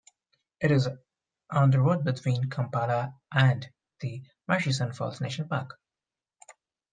It 0.59 0.71
is 0.71 0.89
on 1.51 1.69
the 1.69 1.79
road 1.79 2.03
between 2.03 2.49
Kampala 2.49 3.13
and 3.31 3.69
the 3.99 4.23
Murchison 4.47 4.93
Falls 4.93 5.21
National 5.21 5.47
Park. 5.47 5.79